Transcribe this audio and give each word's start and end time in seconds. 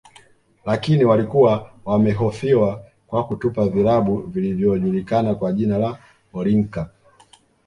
Lakini 0.65 1.05
walikuwa 1.05 1.71
wamehofiwa 1.85 2.85
kwa 3.07 3.27
kutupa 3.27 3.69
vilabu 3.69 4.17
vilvyojulikana 4.17 5.35
kwa 5.35 5.51
jina 5.53 5.77
la 5.77 5.99
orinka 6.33 6.89